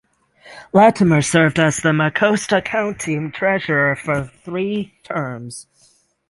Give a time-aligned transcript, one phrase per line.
[0.73, 5.67] Latimer served as the Mecosta County treasurer for three terms.